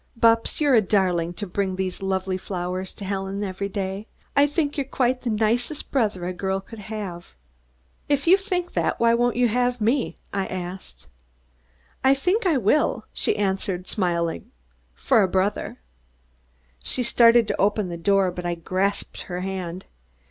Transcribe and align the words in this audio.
"Bupps, 0.19 0.59
you're 0.59 0.73
a 0.73 0.81
darling 0.81 1.31
to 1.35 1.45
bring 1.45 1.75
these 1.75 2.01
lovely 2.01 2.35
flowers 2.35 2.91
to 2.93 3.05
Helen 3.05 3.43
every 3.43 3.69
day. 3.69 4.07
I 4.35 4.47
think 4.47 4.75
you're 4.75 4.83
quite 4.83 5.21
the 5.21 5.29
nicest 5.29 5.91
brother 5.91 6.25
a 6.25 6.33
girl 6.33 6.59
could 6.59 6.79
have." 6.79 7.35
"If 8.09 8.25
you 8.25 8.35
think 8.35 8.73
that, 8.73 8.99
why 8.99 9.13
won't 9.13 9.35
you 9.35 9.47
have 9.47 9.79
me?" 9.79 10.17
I 10.33 10.47
asked. 10.47 11.05
"I 12.03 12.15
think 12.15 12.47
I 12.47 12.57
will" 12.57 13.05
she 13.13 13.37
answered, 13.37 13.87
smiling, 13.87 14.49
"for 14.95 15.21
a 15.21 15.27
brother." 15.27 15.81
She 16.81 17.03
started 17.03 17.47
to 17.49 17.61
open 17.61 17.89
the 17.89 17.95
door, 17.95 18.31
but 18.31 18.43
I 18.43 18.55
grasped 18.55 19.21
her 19.21 19.41
hand. 19.41 19.85